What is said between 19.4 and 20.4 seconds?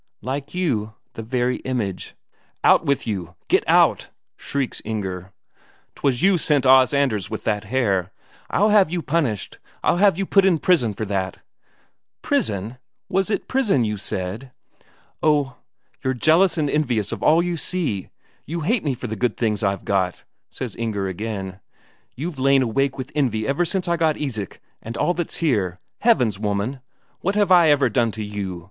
I've got,"